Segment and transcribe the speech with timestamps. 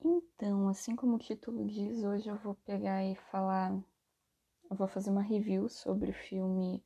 [0.00, 3.72] Então, assim como o título diz, hoje eu vou pegar e falar.
[4.70, 6.82] Eu vou fazer uma review sobre o filme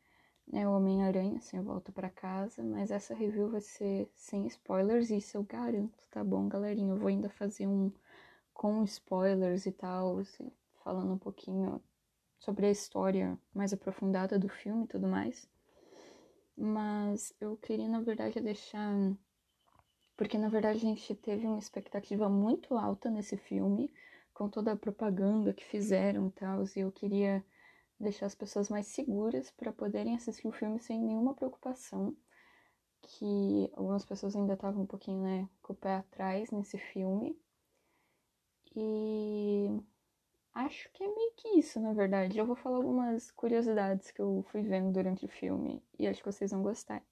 [0.46, 5.36] né, Homem-Aranha, assim, eu volto para casa, mas essa review vai ser sem spoilers, isso
[5.36, 6.92] eu garanto, tá bom, galerinha?
[6.92, 7.92] Eu vou ainda fazer um
[8.52, 10.50] com spoilers e tal, assim,
[10.84, 11.82] falando um pouquinho
[12.38, 15.48] sobre a história mais aprofundada do filme e tudo mais.
[16.56, 18.94] Mas eu queria, na verdade, deixar.
[20.16, 23.92] Porque, na verdade, a gente teve uma expectativa muito alta nesse filme,
[24.34, 27.44] com toda a propaganda que fizeram e tal, e eu queria
[27.98, 32.16] deixar as pessoas mais seguras para poderem assistir o filme sem nenhuma preocupação.
[33.02, 37.36] Que algumas pessoas ainda estavam um pouquinho, né, com o pé atrás nesse filme.
[38.76, 39.68] E
[40.54, 42.38] acho que é meio que isso, na verdade.
[42.38, 46.32] Eu vou falar algumas curiosidades que eu fui vendo durante o filme e acho que
[46.32, 47.02] vocês vão gostar.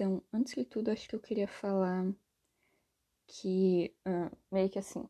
[0.00, 2.10] Então, antes de tudo, acho que eu queria falar
[3.26, 5.06] que uh, meio que assim,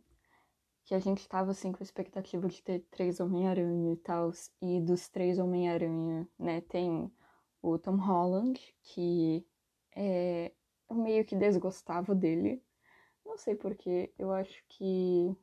[0.84, 4.80] que a gente tava assim com a expectativa de ter três Homem-Aranha e tal, e
[4.80, 7.08] dos três Homem-Aranha, né, tem
[7.62, 9.46] o Tom Holland, que
[9.94, 10.50] é,
[10.88, 12.60] eu meio que desgostava dele.
[13.24, 15.36] Não sei porquê, eu acho que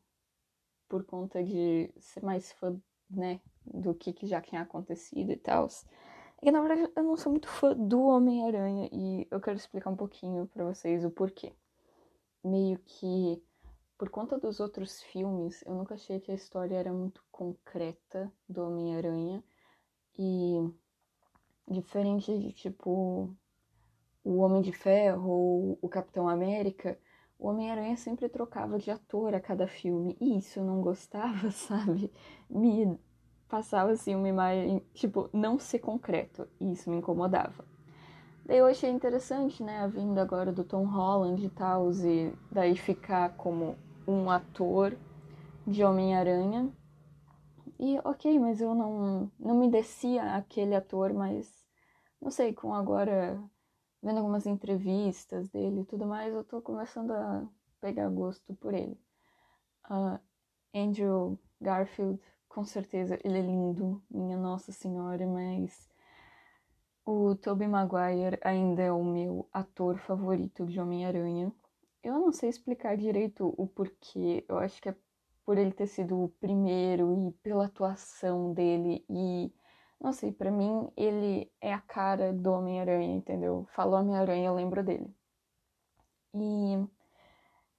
[0.89, 2.77] por conta de ser mais fã,
[3.09, 5.69] né, do que, que já tinha acontecido e tal.
[6.41, 9.95] Que na verdade eu não sou muito fã do Homem-Aranha e eu quero explicar um
[9.95, 11.53] pouquinho para vocês o porquê.
[12.43, 13.41] Meio que
[13.97, 18.63] por conta dos outros filmes, eu nunca achei que a história era muito concreta do
[18.63, 19.43] Homem-Aranha.
[20.15, 20.71] E
[21.67, 23.35] diferente de tipo
[24.23, 26.99] o Homem de Ferro ou o Capitão América,
[27.39, 30.15] o Homem-Aranha sempre trocava de ator a cada filme.
[30.19, 32.11] E isso eu não gostava, sabe?
[32.49, 32.99] Me
[33.47, 37.65] passava assim uma imagem, tipo, não ser concreto, e isso me incomodava.
[38.45, 42.77] Daí eu achei interessante, né, a vinda agora do Tom Holland e tal, e daí
[42.77, 43.75] ficar como
[44.07, 44.97] um ator
[45.65, 46.71] de Homem-Aranha.
[47.79, 51.65] E ok, mas eu não, não me descia aquele ator, mas
[52.21, 53.39] não sei, com agora
[54.01, 57.45] vendo algumas entrevistas dele e tudo mais, eu tô começando a
[57.81, 58.97] pegar gosto por ele.
[59.89, 60.19] Uh,
[60.73, 65.89] Andrew Garfield, com certeza, ele é lindo, minha Nossa Senhora, mas
[67.05, 71.51] o Tobey Maguire ainda é o meu ator favorito de Homem-Aranha.
[72.03, 74.45] Eu não sei explicar direito o porquê.
[74.47, 74.95] Eu acho que é
[75.45, 79.51] por ele ter sido o primeiro e pela atuação dele e
[79.99, 83.65] não sei, para mim ele é a cara do Homem-Aranha, entendeu?
[83.73, 85.09] Falou Homem-Aranha, eu lembro dele.
[86.33, 86.87] E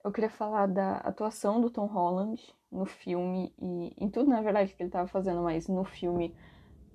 [0.09, 4.75] eu queria falar da atuação do Tom Holland no filme e em tudo, na verdade,
[4.75, 6.35] que ele estava fazendo, mas no filme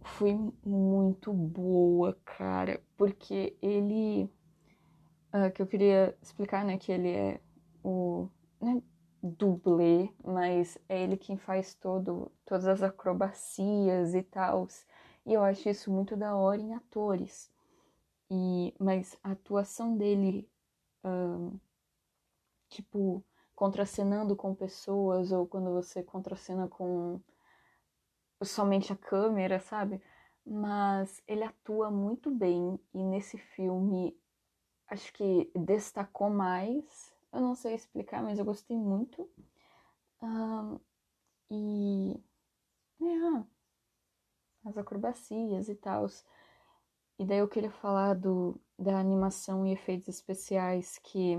[0.01, 4.29] foi muito boa, cara, porque ele.
[5.33, 7.41] Uh, que eu queria explicar, né, que ele é
[7.83, 8.27] o.
[8.61, 8.81] Né,
[9.23, 14.67] dublê, mas é ele quem faz todo, todas as acrobacias e tal.
[15.25, 17.49] E eu acho isso muito da hora em atores.
[18.29, 20.49] E, mas a atuação dele,
[21.05, 21.57] uh,
[22.73, 23.23] tipo,
[23.55, 27.21] contracenando com pessoas, ou quando você contracena com
[28.43, 30.01] somente a câmera, sabe?
[30.45, 34.17] Mas ele atua muito bem e nesse filme
[34.87, 37.13] acho que destacou mais.
[37.31, 39.29] Eu não sei explicar, mas eu gostei muito.
[40.21, 40.79] Um,
[41.51, 42.19] e.
[43.01, 43.43] É,
[44.65, 46.07] as acrobacias e tal.
[47.19, 51.37] E daí eu queria falar do, da animação e efeitos especiais que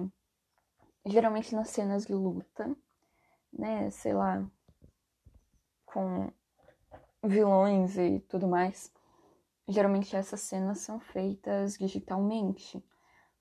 [1.06, 2.75] geralmente nas cenas de luta,
[3.53, 4.44] né, sei lá,
[5.84, 6.31] com
[7.22, 8.92] vilões e tudo mais,
[9.69, 12.84] geralmente essas cenas são feitas digitalmente,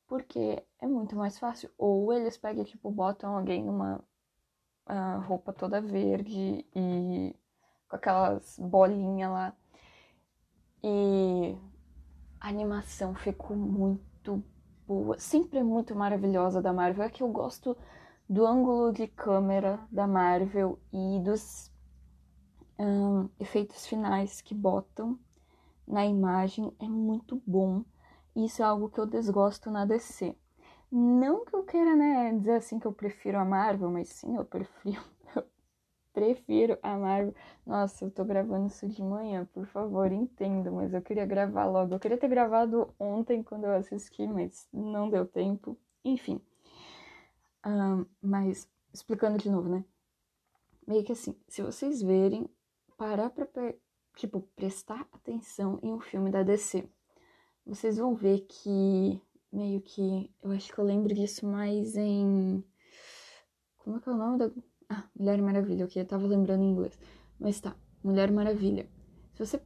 [0.08, 1.70] porque é muito mais fácil.
[1.78, 3.98] Ou eles pegam, tipo, botam alguém numa
[4.88, 7.36] uh, roupa toda verde e
[7.88, 9.58] com aquelas bolinhas lá.
[10.84, 11.58] E
[12.40, 14.44] a animação ficou muito
[14.94, 17.04] boa, sempre é muito maravilhosa da Marvel.
[17.04, 17.76] É que eu gosto
[18.30, 21.72] do ângulo de câmera da Marvel e dos
[22.78, 25.20] um, efeitos finais que botam
[25.88, 27.84] na imagem é muito bom.
[28.36, 30.36] Isso é algo que eu desgosto na DC.
[30.92, 34.46] Não que eu queira, né, dizer assim que eu prefiro a Marvel, mas sim, eu
[34.46, 35.02] prefiro.
[36.14, 37.34] Prefiro a Marvel.
[37.66, 41.96] Nossa, eu tô gravando isso de manhã, por favor, entenda, mas eu queria gravar logo.
[41.96, 45.78] Eu queria ter gravado ontem quando eu assisti, mas não deu tempo.
[46.06, 46.40] Enfim.
[47.66, 49.84] Um, mas, explicando de novo, né?
[50.86, 52.48] Meio que assim, se vocês verem
[52.98, 53.48] parar pra,
[54.16, 56.88] tipo, prestar atenção em um filme da DC.
[57.66, 59.22] vocês vão ver que
[59.52, 60.32] meio que.
[60.42, 62.64] Eu acho que eu lembro disso mais em.
[63.78, 64.52] Como é que é o nome da.
[64.94, 66.00] Ah, Mulher Maravilha, ok?
[66.00, 67.00] Eu tava lembrando em inglês.
[67.40, 68.88] Mas tá, Mulher Maravilha.
[69.34, 69.60] Se você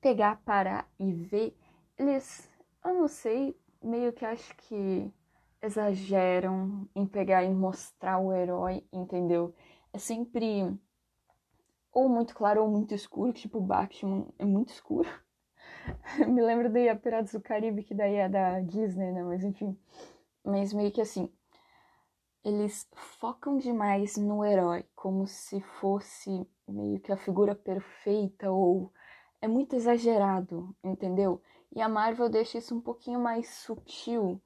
[0.00, 1.56] pegar, parar e ver,
[1.98, 2.48] eles.
[2.84, 5.12] Eu não sei, meio que acho que
[5.60, 9.52] exageram em pegar e mostrar o herói, entendeu?
[9.92, 10.78] É sempre
[11.92, 15.08] ou muito claro ou muito escuro, tipo Batman é muito escuro.
[16.32, 19.24] Me lembro de Piratas do Caribe, que daí é da Disney, né?
[19.24, 19.76] Mas enfim.
[20.44, 21.32] Mas meio que assim.
[22.46, 28.92] Eles focam demais no herói, como se fosse meio que a figura perfeita ou.
[29.42, 31.42] É muito exagerado, entendeu?
[31.74, 34.40] E a Marvel deixa isso um pouquinho mais sutil.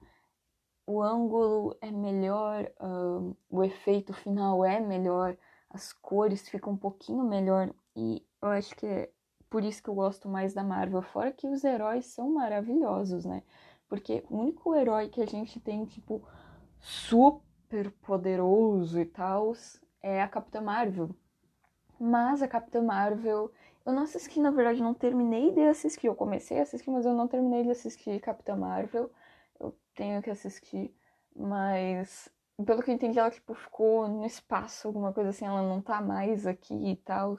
[0.86, 5.36] O ângulo é melhor, uh, o efeito final é melhor,
[5.68, 7.70] as cores ficam um pouquinho melhor.
[7.94, 9.10] E eu acho que é
[9.50, 11.02] por isso que eu gosto mais da Marvel.
[11.02, 13.42] Fora que os heróis são maravilhosos, né?
[13.90, 16.26] Porque o único herói que a gente tem, tipo,
[16.80, 17.49] super
[18.02, 19.52] poderoso e tal,
[20.02, 21.10] é a Capitã Marvel.
[21.98, 23.52] Mas a Capitã Marvel.
[23.84, 26.06] Eu não assisti, na verdade, não terminei de assistir.
[26.06, 29.10] Eu comecei a assistir, mas eu não terminei de assistir Capitã Marvel.
[29.58, 30.94] Eu tenho que assistir.
[31.34, 32.28] Mas,
[32.64, 35.46] pelo que eu entendi, ela, tipo, ficou no espaço, alguma coisa assim.
[35.46, 37.36] Ela não tá mais aqui e tal.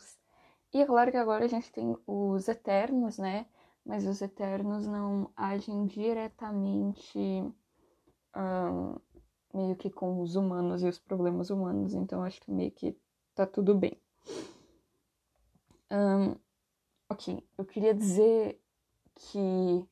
[0.74, 3.46] E é claro que agora a gente tem os Eternos, né?
[3.86, 7.20] Mas os Eternos não agem diretamente
[8.36, 8.96] um,
[9.54, 12.98] meio que com os humanos e os problemas humanos, então acho que meio que
[13.36, 14.00] tá tudo bem.
[15.92, 16.36] Um,
[17.10, 18.62] ok, eu queria dizer
[19.16, 19.88] que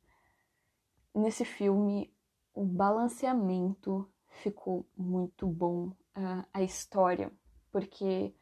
[1.13, 2.13] nesse filme
[2.53, 7.31] o balanceamento ficou muito bom, uh, a história,
[7.71, 8.33] porque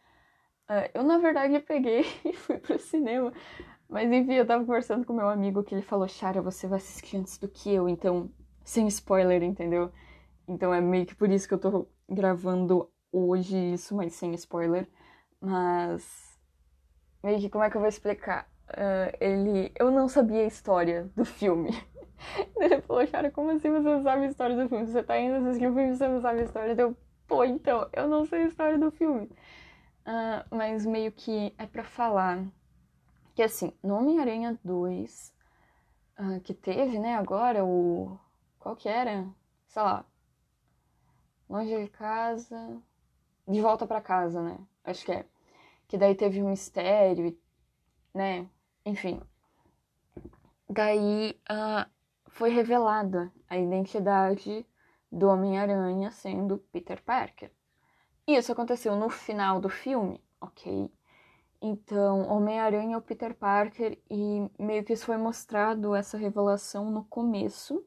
[0.69, 3.31] Uh, eu, na verdade, peguei e fui pro cinema.
[3.87, 7.17] Mas enfim, eu tava conversando com meu amigo que ele falou: Chara, você vai assistir
[7.17, 8.29] antes do que eu, então,
[8.65, 9.91] sem spoiler, entendeu?
[10.47, 14.88] Então é meio que por isso que eu tô gravando hoje isso, mas sem spoiler.
[15.41, 16.38] Mas.
[17.23, 18.49] Meio que como é que eu vou explicar?
[18.69, 19.71] Uh, ele.
[19.75, 21.71] Eu não sabia a história do filme.
[22.57, 24.85] ele falou, Chara, como assim você não sabe a história do filme?
[24.85, 26.75] Você tá indo assistir o filme você não sabe a história?
[26.77, 26.97] Eu,
[27.27, 29.25] pô, então, eu não sei a história do filme.
[30.05, 32.45] Uh, mas meio que é para falar
[33.35, 35.33] que assim, no Homem-Aranha 2,
[36.17, 38.17] uh, ah, que teve, né, agora o.
[38.57, 39.27] Qual que era?
[39.67, 40.03] Sei lá.
[41.49, 42.81] Longe de casa.
[43.47, 44.57] De volta para casa, né?
[44.83, 45.25] Acho que é.
[45.88, 47.38] Que daí teve um mistério,
[48.13, 48.49] né?
[48.85, 49.21] Enfim.
[50.69, 51.89] Daí uh,
[52.27, 54.65] foi revelada a identidade
[55.11, 57.51] do Homem-Aranha sendo Peter Parker.
[58.27, 60.91] Isso aconteceu no final do filme, ok?
[61.61, 67.05] Então, Homem-Aranha é o Peter Parker e meio que isso foi mostrado essa revelação no
[67.05, 67.83] começo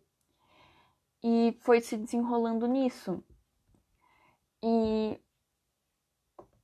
[1.23, 3.23] e foi se desenrolando nisso.
[4.63, 5.21] E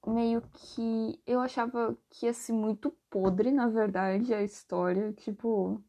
[0.07, 5.83] meio que eu achava que ia ser muito podre, na verdade, a história, tipo,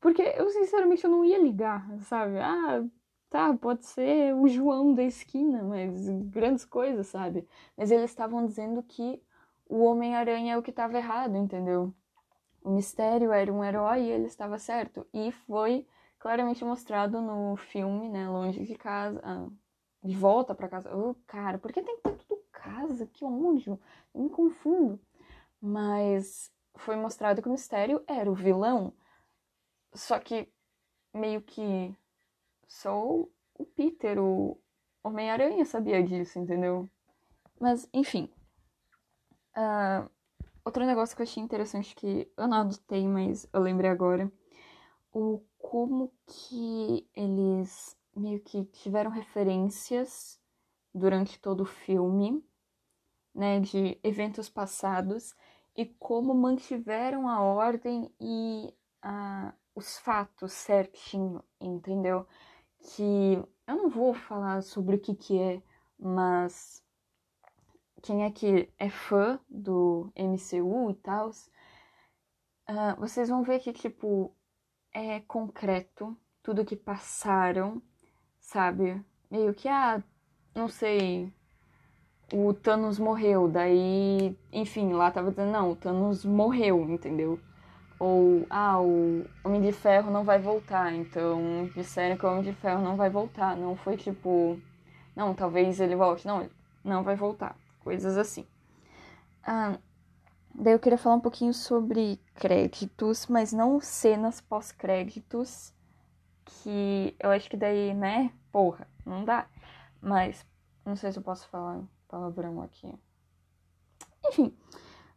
[0.00, 2.38] porque eu sinceramente eu não ia ligar, sabe?
[2.38, 2.84] Ah,
[3.30, 7.46] Tá, pode ser o João da esquina, mas grandes coisas, sabe?
[7.76, 9.22] Mas eles estavam dizendo que
[9.68, 11.94] o Homem-Aranha é o que estava errado, entendeu?
[12.62, 15.06] O mistério era um herói e ele estava certo.
[15.14, 15.86] E foi
[16.18, 18.28] claramente mostrado no filme, né?
[18.28, 19.20] Longe de casa.
[19.24, 19.48] Ah,
[20.02, 20.94] de volta para casa.
[20.94, 23.06] Oh, cara, por que tem que ter tudo casa?
[23.06, 23.78] Que ódio.
[24.14, 24.98] Eu me confundo.
[25.60, 28.92] Mas foi mostrado que o mistério era o vilão.
[29.92, 30.48] Só que
[31.12, 31.94] meio que
[32.66, 32.96] só
[33.58, 34.58] o Peter, o
[35.02, 36.88] Homem-Aranha sabia disso, entendeu?
[37.58, 38.30] Mas, enfim.
[39.56, 40.08] Uh,
[40.64, 44.30] outro negócio que eu achei interessante que eu não adotei, mas eu lembrei agora.
[45.12, 50.40] O como que eles meio que tiveram referências
[50.94, 52.44] durante todo o filme,
[53.34, 55.34] né, de eventos passados
[55.76, 58.74] e como mantiveram a ordem e
[59.04, 62.26] uh, os fatos certinho, entendeu?
[62.80, 63.34] que
[63.66, 65.62] eu não vou falar sobre o que que é,
[65.98, 66.82] mas
[68.02, 74.34] quem é que é fã do MCU e tal, uh, vocês vão ver que, tipo,
[74.92, 77.82] é concreto tudo que passaram,
[78.52, 79.02] sabe?
[79.30, 80.02] Meio que, ah,
[80.54, 81.32] não sei,
[82.32, 87.38] o Thanos morreu, daí, enfim, lá tava dizendo, não, o Thanos morreu, entendeu?
[87.98, 92.52] Ou, ah, o Homem de Ferro não vai voltar, então disseram que o Homem de
[92.54, 93.56] Ferro não vai voltar.
[93.56, 94.58] Não foi tipo,
[95.14, 96.26] não, talvez ele volte.
[96.26, 96.48] Não,
[96.82, 97.56] não vai voltar.
[97.84, 98.46] Coisas assim.
[99.44, 99.78] Ah,
[100.54, 105.72] Daí eu queria falar um pouquinho sobre créditos, mas não cenas pós-créditos,
[106.44, 109.48] que eu acho que daí, né, porra, não dá.
[110.00, 110.46] Mas
[110.84, 112.92] não sei se eu posso falar palavrão aqui.
[114.24, 114.56] Enfim,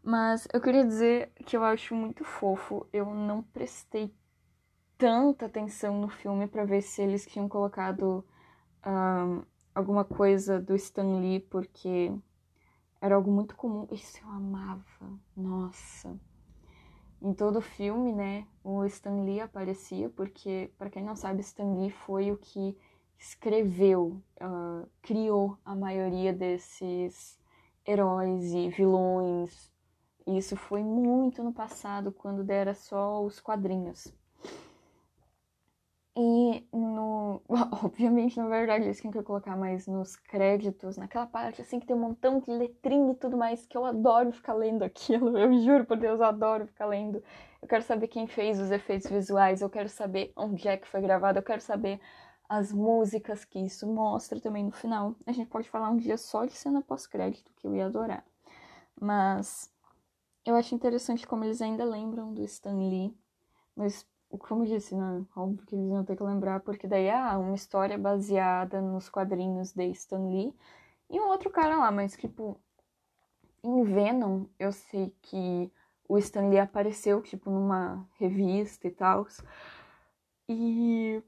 [0.01, 2.87] mas eu queria dizer que eu acho muito fofo.
[2.91, 4.13] Eu não prestei
[4.97, 8.25] tanta atenção no filme para ver se eles tinham colocado
[8.85, 12.13] um, alguma coisa do Stan Lee, porque
[13.01, 13.87] era algo muito comum.
[13.91, 14.85] Isso eu amava.
[15.35, 16.17] Nossa.
[17.21, 21.89] Em todo filme, né, o Stan Lee aparecia, porque, para quem não sabe, Stan Lee
[21.89, 22.77] foi o que
[23.17, 27.39] escreveu, uh, criou a maioria desses
[27.85, 29.71] heróis e vilões.
[30.25, 34.13] Isso foi muito no passado, quando era só os quadrinhos.
[36.15, 37.41] E no.
[37.83, 41.95] Obviamente, na verdade, eles tinham que colocar mais nos créditos, naquela parte assim que tem
[41.95, 45.37] um montão de letrinha e tudo mais, que eu adoro ficar lendo aquilo.
[45.37, 47.23] Eu juro por Deus, eu adoro ficar lendo.
[47.61, 51.01] Eu quero saber quem fez os efeitos visuais, eu quero saber onde é que foi
[51.01, 51.99] gravado, eu quero saber
[52.53, 55.15] as músicas que isso mostra também no final.
[55.25, 58.23] A gente pode falar um dia só de cena pós-crédito, que eu ia adorar.
[58.99, 59.73] Mas
[60.45, 63.17] eu acho interessante como eles ainda lembram do Stan Lee,
[63.75, 64.07] mas
[64.37, 65.25] como eu disse, né?
[65.35, 69.73] Óbvio que eles iam ter que lembrar, porque daí, ah, uma história baseada nos quadrinhos
[69.73, 70.53] de Stan Lee
[71.09, 72.59] e um outro cara lá, mas tipo,
[73.63, 75.71] em Venom, eu sei que
[76.07, 79.25] o Stan Lee apareceu, tipo, numa revista e tal.
[80.47, 81.23] E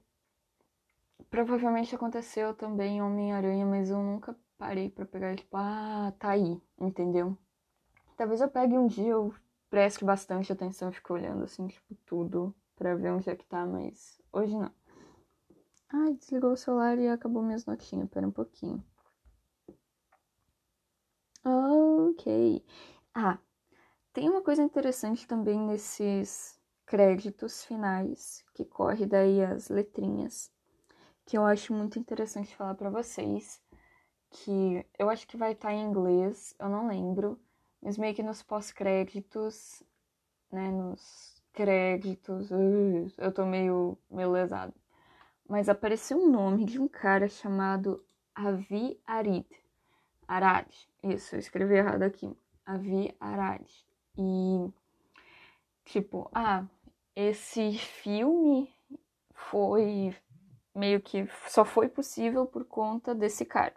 [1.36, 7.38] provavelmente aconteceu também Homem-Aranha, mas eu nunca parei para pegar, tipo, ah, tá aí, entendeu?
[8.16, 9.34] Talvez eu pegue um dia, eu
[9.70, 14.22] preste bastante atenção fique olhando, assim, tipo, tudo para ver onde é que tá, mas
[14.32, 14.72] hoje não.
[15.92, 18.10] Ai, desligou o celular e acabou minhas notinhas.
[18.10, 18.82] Pera um pouquinho.
[21.44, 22.64] Ok.
[23.14, 23.38] Ah,
[24.14, 30.52] tem uma coisa interessante também nesses créditos finais, que corre daí as letrinhas,
[31.26, 33.62] que eu acho muito interessante falar para vocês,
[34.30, 37.40] que eu acho que vai estar tá em inglês, eu não lembro,
[37.82, 39.84] mas meio que nos pós-créditos,
[40.52, 42.50] né, nos créditos.
[43.18, 44.74] eu tô meio, meio lesado.
[45.48, 48.04] Mas apareceu um nome de um cara chamado
[48.34, 49.46] Avi Arid.
[50.28, 50.68] Arad.
[51.04, 52.36] Isso, eu escrevi errado aqui.
[52.66, 53.64] Avi Arad.
[54.18, 54.74] E,
[55.86, 56.66] tipo, ah,
[57.16, 58.70] esse filme
[59.34, 60.16] foi
[60.76, 63.74] meio que só foi possível por conta desse cara.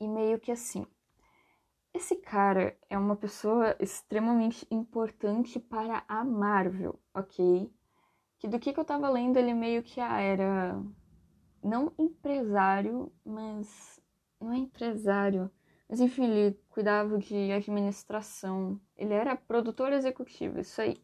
[0.00, 0.84] E meio que assim,
[1.94, 7.72] esse cara é uma pessoa extremamente importante para a Marvel, ok?
[8.38, 10.82] Que do que, que eu tava lendo, ele meio que ah, era
[11.62, 14.00] não empresário, mas
[14.40, 15.50] não é empresário,
[15.88, 18.80] mas enfim, ele cuidava de administração.
[18.96, 20.96] Ele era produtor executivo, isso aí.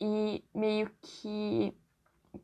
[0.00, 1.72] E meio que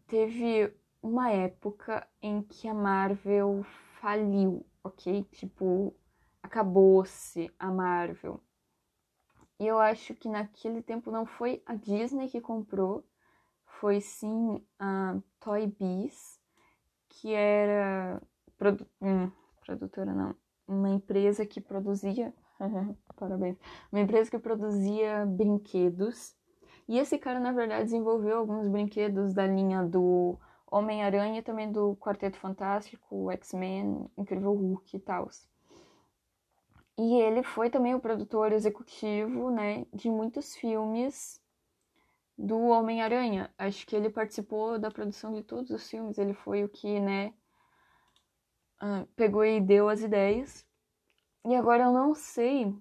[0.06, 3.64] teve uma época em que a Marvel
[4.00, 5.25] faliu, ok?
[5.32, 5.94] Tipo,
[6.42, 8.42] acabou-se a Marvel.
[9.59, 13.06] E eu acho que naquele tempo não foi a Disney que comprou,
[13.64, 16.40] foi sim a Toy Biz,
[17.09, 18.20] que era
[18.56, 19.30] produ hum,
[19.64, 20.35] produtora não,
[20.66, 22.32] uma empresa que produzia,
[23.16, 23.59] parabéns,
[23.92, 26.35] uma empresa que produzia brinquedos.
[26.90, 31.94] E esse cara na verdade desenvolveu alguns brinquedos da linha do Homem-Aranha e também do
[31.94, 35.30] Quarteto Fantástico, X-Men, Incrível Hulk e tal.
[36.99, 41.40] E ele foi também o produtor executivo, né, de muitos filmes
[42.37, 43.54] do Homem-Aranha.
[43.56, 46.18] Acho que ele participou da produção de todos os filmes.
[46.18, 47.32] Ele foi o que, né,
[48.82, 50.66] uh, pegou e deu as ideias.
[51.47, 52.76] E agora eu não sei.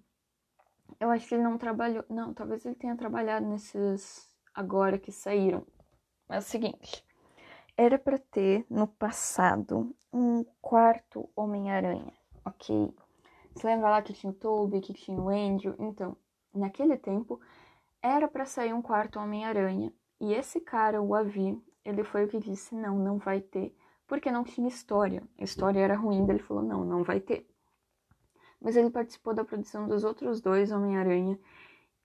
[0.99, 2.03] Eu acho que ele não trabalhou.
[2.09, 5.65] Não, talvez ele tenha trabalhado nesses agora que saíram.
[6.29, 7.03] É o seguinte.
[7.75, 12.13] Era para ter no passado um quarto Homem-Aranha,
[12.45, 12.93] ok?
[13.53, 15.75] Você lembra lá que tinha o Toby, que tinha o Andrew?
[15.79, 16.15] Então,
[16.53, 17.39] naquele tempo,
[18.01, 19.93] era para sair um quarto Homem-Aranha.
[20.19, 23.75] E esse cara, o Avi, ele foi o que disse: não, não vai ter,
[24.07, 25.23] porque não tinha história.
[25.39, 27.48] A história era ruim, ele falou: não, não vai ter.
[28.61, 31.39] Mas ele participou da produção dos outros dois Homem-Aranha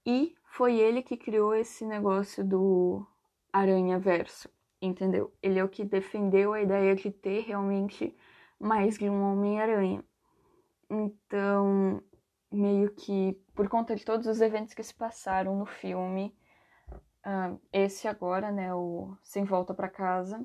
[0.06, 3.06] e foi ele que criou esse negócio do
[3.52, 4.48] Aranha Verso,
[4.80, 5.32] entendeu?
[5.42, 8.16] Ele é o que defendeu a ideia de ter realmente
[8.58, 10.04] mais de um Homem-Aranha.
[10.88, 12.02] Então,
[12.52, 16.36] meio que por conta de todos os eventos que se passaram no filme,
[17.24, 20.38] uh, esse agora, né, o Sem Volta para Casa,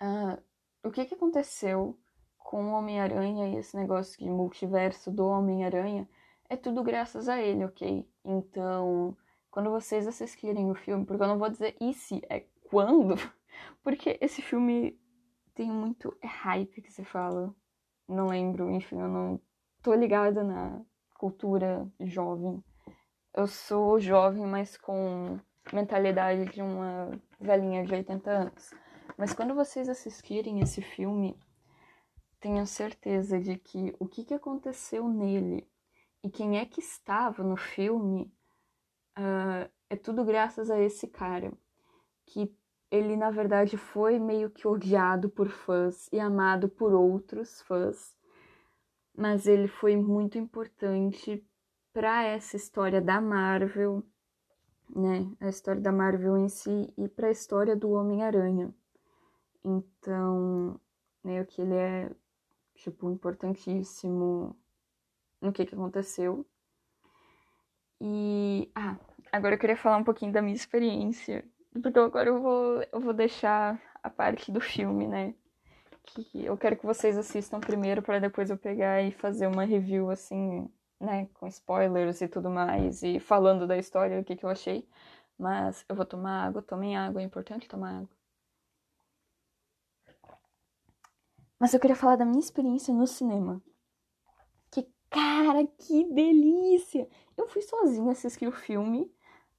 [0.00, 0.42] uh,
[0.82, 1.98] o que, que aconteceu
[2.44, 6.08] com o Homem-Aranha e esse negócio de multiverso do Homem-Aranha
[6.48, 8.06] é tudo graças a ele, ok?
[8.24, 9.16] Então,
[9.50, 13.14] quando vocês assistirem o filme, porque eu não vou dizer e se, é quando,
[13.82, 14.98] porque esse filme
[15.54, 17.54] tem muito é hype que se fala.
[18.08, 19.40] Não lembro, enfim, eu não
[19.82, 20.80] tô ligada na
[21.14, 22.62] cultura jovem.
[23.34, 25.38] Eu sou jovem, mas com
[25.72, 28.74] mentalidade de uma velhinha de 80 anos.
[29.16, 31.36] Mas quando vocês assistirem esse filme,
[32.42, 35.66] tenham certeza de que o que, que aconteceu nele
[36.24, 38.34] e quem é que estava no filme
[39.16, 41.52] uh, é tudo graças a esse cara.
[42.26, 42.52] Que
[42.90, 48.16] ele, na verdade, foi meio que odiado por fãs e amado por outros fãs.
[49.16, 51.46] Mas ele foi muito importante
[51.92, 54.02] para essa história da Marvel,
[54.90, 55.30] né?
[55.40, 58.74] A história da Marvel em si e para a história do Homem-Aranha.
[59.64, 60.80] Então,
[61.22, 62.10] meio que ele é
[62.82, 64.56] tipo importantíssimo
[65.40, 66.46] no que que aconteceu.
[68.00, 68.96] E ah,
[69.30, 71.44] agora eu queria falar um pouquinho da minha experiência,
[71.82, 75.34] porque agora eu vou eu vou deixar a parte do filme, né?
[76.04, 80.10] Que eu quero que vocês assistam primeiro para depois eu pegar e fazer uma review
[80.10, 80.68] assim,
[81.00, 84.88] né, com spoilers e tudo mais e falando da história, o que que eu achei.
[85.38, 88.21] Mas eu vou tomar água, tomem água, é importante tomar água.
[91.62, 93.62] Mas eu queria falar da minha experiência no cinema.
[94.68, 97.08] Que, cara, que delícia!
[97.36, 99.02] Eu fui sozinha assistir o filme.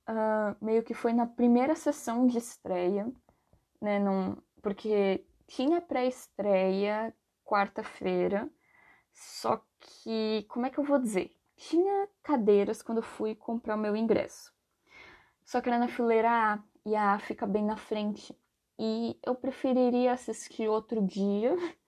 [0.06, 3.10] Uh, meio que foi na primeira sessão de estreia,
[3.80, 4.00] né?
[4.00, 8.50] Num, porque tinha pré-estreia quarta-feira.
[9.14, 11.34] Só que, como é que eu vou dizer?
[11.56, 14.54] Tinha cadeiras quando eu fui comprar o meu ingresso.
[15.46, 18.38] Só que era na fileira A e a A fica bem na frente.
[18.78, 21.56] E eu preferiria assistir outro dia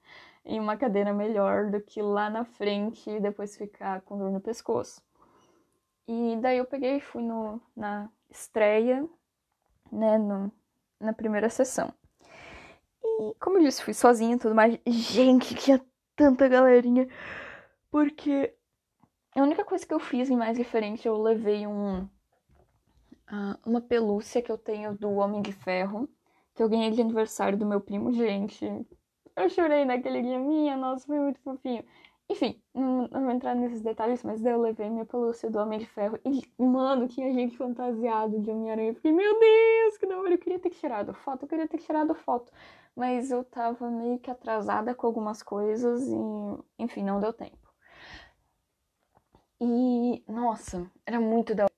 [0.46, 4.40] em uma cadeira melhor do que lá na frente e depois ficar com dor no
[4.40, 5.02] pescoço.
[6.08, 9.08] E daí eu peguei e fui no, na estreia,
[9.92, 10.52] né, no,
[11.00, 11.92] na primeira sessão.
[13.04, 14.78] E como eu disse, fui sozinha e tudo mais.
[14.86, 15.82] Gente, tinha
[16.16, 17.08] tanta galerinha.
[17.90, 18.54] Porque
[19.36, 24.42] a única coisa que eu fiz em mais diferente, eu levei um, uh, uma pelúcia
[24.42, 26.08] que eu tenho do Homem de Ferro,
[26.54, 28.14] que eu ganhei de aniversário do meu primo.
[28.14, 28.66] Gente,
[29.38, 31.84] eu chorei naquele dia, minha, nossa, foi muito fofinho.
[32.28, 35.86] Enfim, não, vou entrar nesses detalhes, mas daí eu levei minha pelúcia do Homem de
[35.86, 36.18] Ferro.
[36.26, 38.90] E, mano, tinha gente fantasiado de Homem-Aranha.
[38.90, 40.34] Eu fiquei, meu Deus, que da hora.
[40.34, 42.52] Eu queria ter tirado foto, eu queria ter tirado foto.
[42.96, 46.16] Mas eu tava meio que atrasada com algumas coisas e,
[46.80, 47.58] enfim, não deu tempo.
[49.62, 51.74] E, nossa, era muito da hora.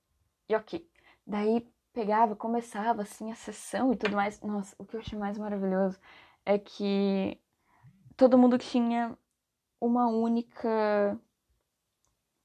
[0.48, 0.88] E ok.
[1.26, 4.40] Daí pegava, começava assim a sessão e tudo mais.
[4.40, 5.98] Nossa, o que eu achei mais maravilhoso
[6.44, 7.38] é que
[8.18, 9.16] todo mundo tinha
[9.80, 11.18] uma única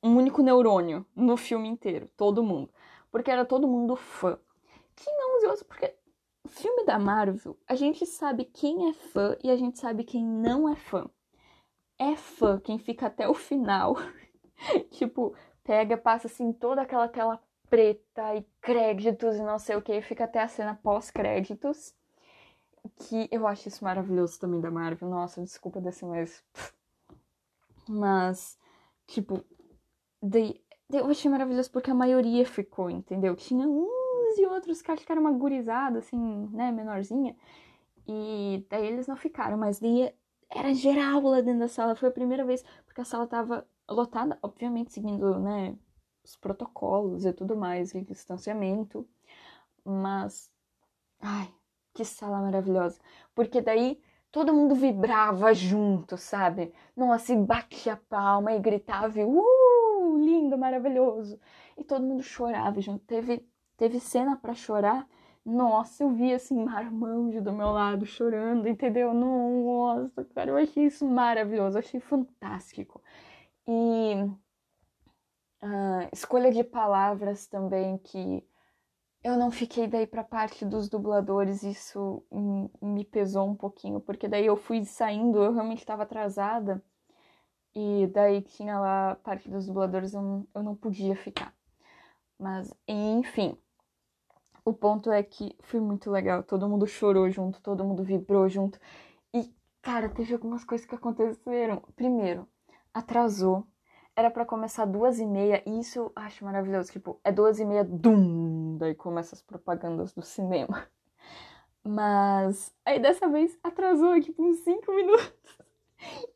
[0.03, 2.69] um único neurônio no filme inteiro, todo mundo,
[3.12, 4.38] porque era todo mundo fã.
[4.95, 5.95] Tinha uns outros porque
[6.47, 10.69] filme da Marvel, a gente sabe quem é fã e a gente sabe quem não
[10.69, 11.09] é fã.
[11.97, 13.95] É fã quem fica até o final.
[14.91, 19.99] tipo, pega, passa assim toda aquela tela preta e créditos e não sei o que,
[20.01, 21.95] fica até a cena pós-créditos
[22.89, 25.10] que eu acho isso maravilhoso também da Marvel.
[25.10, 26.43] Nossa, desculpa desse mas.
[27.88, 28.58] Mas,
[29.08, 29.43] tipo,
[30.22, 33.36] daí, eu achei maravilhoso porque a maioria ficou, entendeu?
[33.36, 36.17] Tinha uns e outros que acho que era uma gurizada, assim,
[36.52, 37.36] né, menorzinha.
[38.08, 40.13] E daí eles não ficaram, mas daí
[40.50, 41.96] era geral lá dentro da sala.
[41.96, 45.78] Foi a primeira vez, porque a sala tava lotada, obviamente seguindo, né,
[46.24, 49.08] os protocolos e tudo mais, distanciamento.
[49.86, 50.52] Mas,
[51.19, 51.54] ai,
[51.93, 52.99] que sala maravilhosa.
[53.36, 54.01] Porque daí
[54.32, 56.73] todo mundo vibrava junto, sabe?
[56.95, 61.39] Nossa, e batia a palma e gritava, e, uh, lindo, maravilhoso.
[61.77, 63.06] E todo mundo chorava junto.
[63.06, 65.08] Teve, teve cena para chorar.
[65.45, 69.13] Nossa, eu vi assim, marmanjo do meu lado chorando, entendeu?
[69.13, 73.01] Nossa, cara, eu achei isso maravilhoso, achei fantástico.
[73.67, 74.15] E
[75.62, 78.43] uh, escolha de palavras também que
[79.23, 82.23] eu não fiquei daí pra parte dos dubladores, isso
[82.81, 86.83] me pesou um pouquinho, porque daí eu fui saindo, eu realmente estava atrasada,
[87.73, 91.55] e daí tinha lá a parte dos dubladores, eu não, eu não podia ficar.
[92.38, 93.57] Mas, enfim,
[94.65, 98.79] o ponto é que foi muito legal, todo mundo chorou junto, todo mundo vibrou junto,
[99.33, 101.81] e, cara, teve algumas coisas que aconteceram.
[101.95, 102.47] Primeiro,
[102.93, 103.65] atrasou,
[104.15, 106.91] era para começar duas e meia, e isso acho maravilhoso.
[106.91, 108.78] Tipo, é duas e meia, dum!
[108.78, 110.88] Daí começa as propagandas do cinema.
[111.84, 115.34] Mas aí dessa vez atrasou, tipo, uns cinco minutos.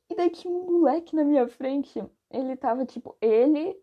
[0.10, 3.78] E daqui um moleque na minha frente, ele tava, tipo, ele,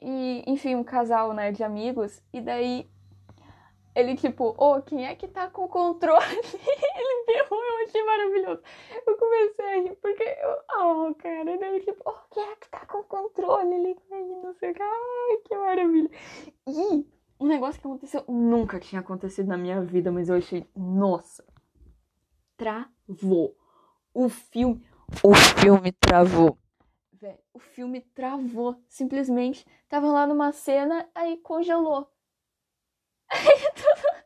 [0.00, 2.90] e, enfim, um casal, né, de amigos, e daí
[3.94, 6.24] ele, tipo, ô, oh, quem é que tá com o controle?
[6.24, 8.62] ele berrou, eu achei maravilhoso.
[9.06, 12.86] Eu comecei a rir, porque eu, oh, cara, daí, tipo, oh, quem é que tá
[12.86, 13.74] com o controle?
[13.74, 13.96] Ele,
[14.42, 16.10] não sei o que, ai, que maravilha.
[16.66, 17.06] E
[17.38, 21.44] um negócio que aconteceu, nunca tinha acontecido na minha vida, mas eu achei, nossa,
[22.56, 23.56] travou.
[24.14, 24.82] O filme,
[25.22, 26.56] o filme travou.
[27.12, 29.66] Véi, o filme travou, simplesmente.
[29.88, 32.08] Tava lá numa cena, aí congelou.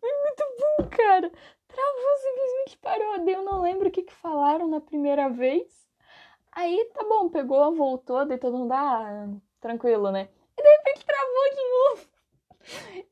[0.00, 1.30] Foi muito bom, cara.
[1.68, 3.28] Travou, simplesmente parou.
[3.28, 5.66] Eu não lembro o que, que falaram na primeira vez.
[6.52, 9.28] Aí tá bom, pegou, voltou, daí todo mundo, ah,
[9.60, 10.28] tranquilo, né?
[10.56, 12.08] E de repente travou de novo.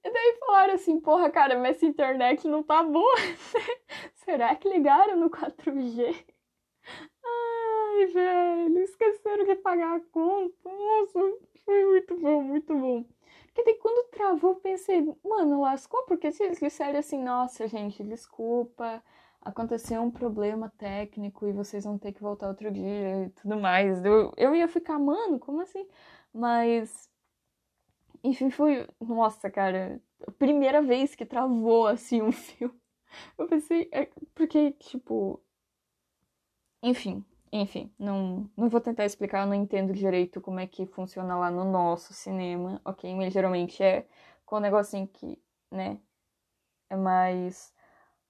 [0.05, 3.15] E daí falaram assim, porra, cara, mas essa internet não tá boa.
[4.15, 6.27] Será que ligaram no 4G?
[7.25, 10.69] Ai, velho, esqueceram de pagar a conta.
[10.69, 11.21] Nossa,
[11.65, 13.05] foi muito bom, muito bom.
[13.57, 18.05] Porque daí quando travou, eu pensei, mano, lascou, porque se eles disserem assim, nossa, gente,
[18.05, 19.03] desculpa,
[19.41, 24.05] aconteceu um problema técnico e vocês vão ter que voltar outro dia e tudo mais.
[24.05, 25.89] Eu, eu ia ficar, mano, como assim?
[26.35, 27.09] Mas,
[28.23, 30.03] enfim, foi, nossa, cara,
[30.39, 32.79] primeira vez que travou, assim, um filme.
[33.39, 35.43] Eu pensei, é, porque, tipo,
[36.83, 37.25] enfim,
[37.61, 41.51] enfim, não, não vou tentar explicar, eu não entendo direito como é que funciona lá
[41.51, 43.15] no nosso cinema, ok?
[43.15, 44.07] Mas geralmente é
[44.45, 45.39] com um negocinho que,
[45.71, 45.99] né,
[46.91, 47.73] é mais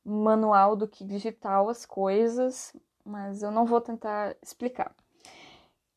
[0.05, 4.95] manual do que digital as coisas, mas eu não vou tentar explicar.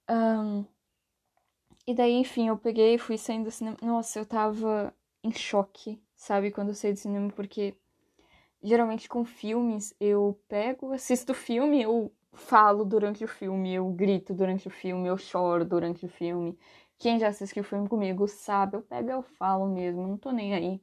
[0.09, 0.65] Um,
[1.85, 3.77] e daí, enfim, eu peguei e fui saindo do cinema.
[3.81, 7.75] Nossa, eu tava em choque, sabe, quando eu saí do cinema, porque
[8.61, 14.33] geralmente com filmes eu pego, assisto o filme, eu falo durante o filme, eu grito
[14.33, 16.57] durante o filme, eu choro durante o filme.
[16.97, 20.53] Quem já assistiu o filme comigo sabe, eu pego eu falo mesmo, não tô nem
[20.53, 20.81] aí.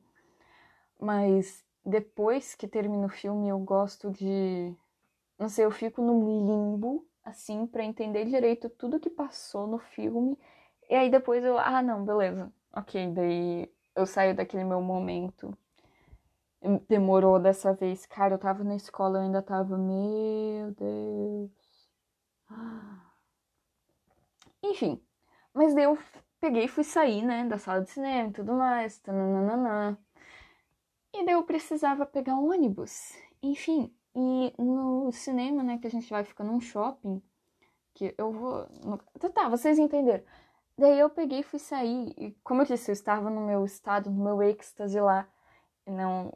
[1.01, 4.75] Mas depois que termina o filme, eu gosto de.
[5.39, 6.15] Não sei, eu fico no
[6.47, 10.39] limbo, assim, para entender direito tudo que passou no filme.
[10.91, 11.59] E aí depois eu.
[11.59, 12.53] Ah, não, beleza.
[12.75, 15.57] Ok, daí eu saio daquele meu momento
[16.89, 18.07] demorou dessa vez.
[18.07, 21.51] Cara, eu tava na escola, eu ainda tava, meu Deus.
[24.63, 25.01] Enfim,
[25.55, 25.99] mas daí eu
[26.41, 29.99] peguei e fui sair, né, da sala de cinema e tudo mais, tananana.
[31.15, 33.13] E daí eu precisava pegar um ônibus.
[33.43, 37.23] Enfim, e no cinema, né, que a gente vai ficar num shopping,
[37.95, 38.67] que eu vou.
[39.21, 40.25] Tá, tá, vocês entenderam.
[40.79, 42.15] Daí eu peguei e fui sair.
[42.19, 45.29] E como eu disse, eu estava no meu estado, no meu êxtase lá.
[45.87, 46.33] Não,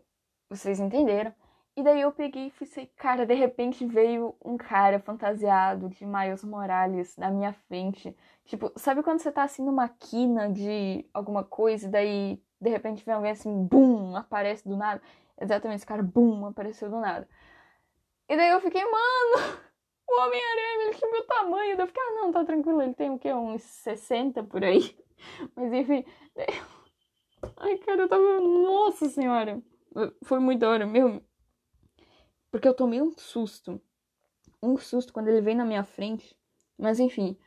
[0.50, 1.32] vocês entenderam?
[1.76, 6.04] E daí eu peguei e fui sei, cara, de repente veio um cara fantasiado de
[6.04, 8.14] Miles Morales na minha frente.
[8.44, 13.04] Tipo, sabe quando você tá assim numa quina de alguma coisa e daí de repente
[13.04, 15.00] vem alguém assim, bum, aparece do nada?
[15.40, 17.26] Exatamente, esse cara, bum, apareceu do nada.
[18.28, 19.60] E daí eu fiquei, mano,
[20.08, 21.76] o Homem-Aranha, ele tinha meu tamanho.
[21.76, 23.32] Daí eu fiquei, ah, não, tá tranquilo, ele tem o quê?
[23.32, 24.96] Uns 60 por aí.
[25.56, 26.04] Mas enfim.
[26.34, 26.46] Daí...
[27.56, 28.40] Ai, cara, eu tava.
[28.40, 29.62] Nossa senhora.
[30.24, 31.22] Foi muito da hora, meu.
[32.50, 33.80] Porque eu tomei um susto.
[34.62, 36.36] Um susto quando ele veio na minha frente.
[36.78, 37.38] Mas enfim,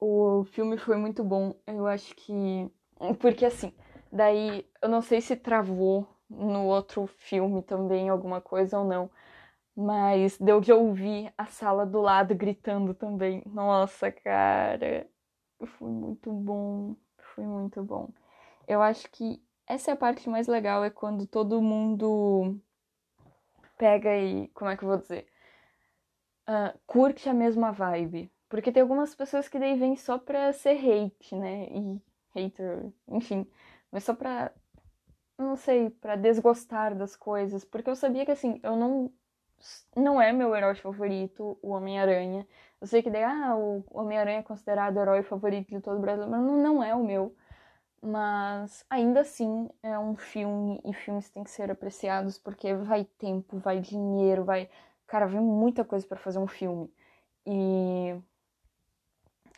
[0.00, 1.54] o filme foi muito bom.
[1.66, 2.70] Eu acho que.
[3.20, 3.72] Porque assim,
[4.12, 9.10] daí eu não sei se travou no outro filme também alguma coisa ou não.
[9.76, 13.42] Mas deu de ouvir a sala do lado gritando também.
[13.46, 15.06] Nossa, cara.
[15.64, 16.96] Foi muito bom.
[17.34, 18.10] Foi muito bom.
[18.68, 22.58] Eu acho que essa é a parte mais legal, é quando todo mundo
[23.78, 24.48] pega e.
[24.48, 25.26] Como é que eu vou dizer?
[26.48, 28.30] Uh, curte a mesma vibe.
[28.48, 31.66] Porque tem algumas pessoas que daí vêm só pra ser hate, né?
[31.70, 32.00] E
[32.34, 33.50] hater, enfim.
[33.90, 34.52] Mas só pra.
[35.38, 37.64] Não sei, pra desgostar das coisas.
[37.64, 39.12] Porque eu sabia que assim, eu não.
[39.96, 42.46] Não é meu herói favorito, o Homem-Aranha.
[42.80, 46.00] Eu sei que daí, ah, o Homem-Aranha é considerado o herói favorito de todo o
[46.00, 47.34] Brasil, mas não, não é o meu.
[48.06, 53.56] Mas ainda assim é um filme e filmes têm que ser apreciados porque vai tempo,
[53.58, 54.68] vai dinheiro, vai.
[55.06, 56.92] Cara, vem muita coisa para fazer um filme.
[57.46, 58.14] E.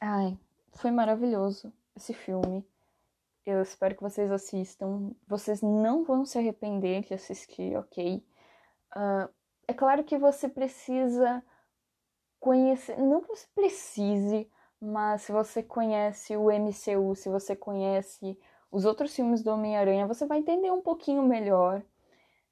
[0.00, 0.38] Ai,
[0.74, 2.64] foi maravilhoso esse filme.
[3.44, 5.10] Eu espero que vocês assistam.
[5.26, 8.24] Vocês não vão se arrepender de assistir, ok?
[8.94, 9.28] Uh,
[9.66, 11.42] é claro que você precisa
[12.38, 12.96] conhecer.
[12.96, 14.48] Não que você precise
[14.80, 18.38] mas se você conhece o MCU, se você conhece
[18.70, 21.82] os outros filmes do Homem-Aranha, você vai entender um pouquinho melhor.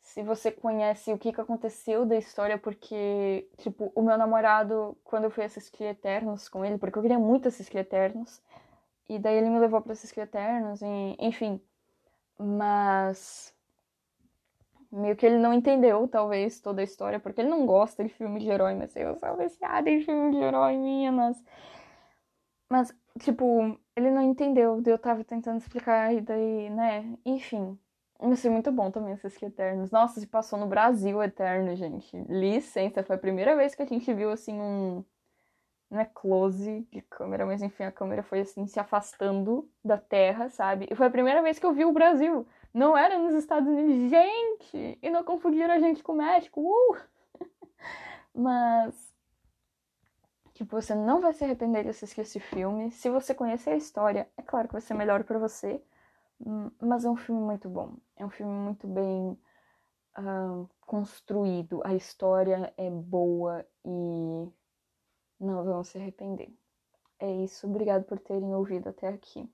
[0.00, 5.24] se você conhece o que, que aconteceu da história, porque, tipo, o meu namorado, quando
[5.24, 8.42] eu fui assistir Eternos com ele, porque eu queria muito assistir Eternos,
[9.08, 11.60] e daí ele me levou para assistir Eternos, e, enfim.
[12.38, 13.54] Mas.
[14.92, 18.38] Meio que ele não entendeu, talvez, toda a história, porque ele não gosta de filme
[18.40, 21.36] de herói, mas eu sou viciada em filme de herói, meninas.
[22.74, 27.78] Mas, tipo, ele não entendeu, eu tava tentando explicar, e daí, né, enfim.
[28.20, 29.92] Mas foi muito bom também assistir Eternos.
[29.92, 32.16] Nossa, se passou no Brasil Eterno, gente.
[32.28, 35.04] Licença, foi a primeira vez que a gente viu, assim, um.
[35.88, 40.48] Não é close de câmera, mas enfim, a câmera foi, assim, se afastando da terra,
[40.48, 40.88] sabe?
[40.90, 42.44] E foi a primeira vez que eu vi o Brasil.
[42.72, 44.10] Não era nos Estados Unidos.
[44.10, 44.98] Gente!
[45.00, 46.60] E não confundiram a gente com o México.
[46.60, 46.96] Uh!
[48.34, 49.13] mas.
[50.54, 52.92] Tipo, você não vai se arrepender de assistir esse filme.
[52.92, 55.82] Se você conhecer a história, é claro que vai ser melhor para você.
[56.40, 57.96] Hum, mas é um filme muito bom.
[58.16, 59.36] É um filme muito bem
[60.16, 61.82] uh, construído.
[61.84, 64.48] A história é boa e
[65.40, 66.54] não vão se arrepender.
[67.18, 67.66] É isso.
[67.66, 69.50] Obrigado por terem ouvido até aqui.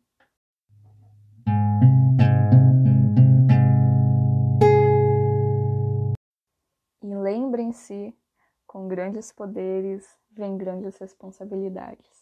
[7.02, 8.14] E lembrem-se,
[8.66, 12.19] com grandes poderes vem grandes responsabilidades.